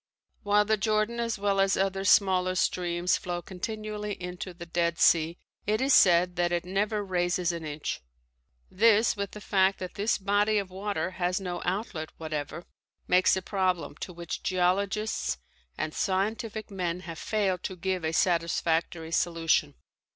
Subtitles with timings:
[0.41, 5.37] While the Jordan as well as other smaller streams flow continually into the Dead Sea,
[5.67, 8.01] it is said that it never raises an inch.
[8.71, 12.65] This, with the fact that this body of water has no outlet whatever,
[13.07, 15.37] makes a problem to which geologists
[15.77, 19.75] and scientific men have failed to give a satisfactory solution.